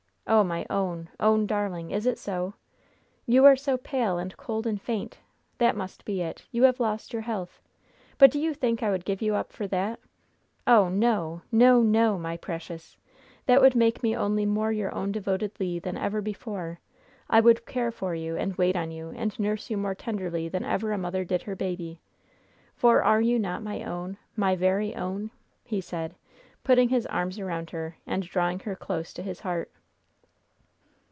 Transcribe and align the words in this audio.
Oh, 0.27 0.45
my 0.45 0.65
own, 0.69 1.09
own 1.19 1.45
darling! 1.45 1.91
is 1.91 2.05
it 2.05 2.17
so? 2.17 2.53
You 3.25 3.43
are 3.43 3.57
so 3.57 3.75
pale 3.77 4.17
and 4.17 4.37
cold 4.37 4.65
and 4.65 4.81
faint! 4.81 5.17
That 5.57 5.75
must 5.75 6.05
be 6.05 6.21
it. 6.21 6.43
You 6.51 6.63
have 6.63 6.79
lost 6.79 7.11
your 7.11 7.23
health. 7.23 7.59
But 8.17 8.31
do 8.31 8.39
you 8.39 8.53
think 8.53 8.81
I 8.81 8.91
would 8.91 9.03
give 9.03 9.21
you 9.21 9.35
up 9.35 9.51
for 9.51 9.67
that? 9.67 9.99
Oh, 10.65 10.87
no, 10.87 11.41
no, 11.51 11.81
no, 11.81 12.17
my 12.17 12.37
precious! 12.37 12.95
That 13.45 13.59
would 13.61 13.75
make 13.75 14.01
me 14.01 14.15
only 14.15 14.45
more 14.45 14.71
your 14.71 14.95
own 14.95 15.11
devoted 15.11 15.59
Le 15.59 15.81
than 15.81 15.97
ever 15.97 16.21
before. 16.21 16.79
I 17.29 17.41
would 17.41 17.65
care 17.65 17.91
for 17.91 18.15
you, 18.15 18.37
and 18.37 18.55
wait 18.57 18.77
on 18.77 18.89
you, 18.89 19.09
and 19.09 19.37
nurse 19.37 19.69
you 19.69 19.75
more 19.75 19.95
tenderly 19.95 20.47
than 20.47 20.63
ever 20.63 20.93
a 20.93 20.97
mother 20.97 21.25
did 21.25 21.41
her 21.41 21.57
baby. 21.57 21.99
For 22.73 23.03
are 23.03 23.19
you 23.21 23.37
not 23.37 23.63
my 23.63 23.83
own 23.83 24.15
my 24.37 24.55
very 24.55 24.95
own?" 24.95 25.31
he 25.65 25.81
said, 25.81 26.15
putting 26.63 26.87
his 26.87 27.05
arms 27.07 27.37
around 27.37 27.71
her 27.71 27.97
and 28.07 28.23
drawing 28.23 28.59
her 28.61 28.77
close 28.77 29.11
to 29.15 29.23
his 29.23 29.41
heart. 29.41 29.69